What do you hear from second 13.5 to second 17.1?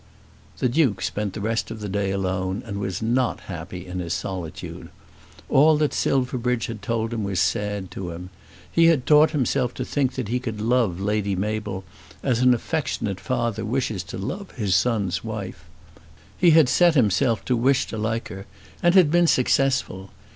wishes to love his son's wife. He had set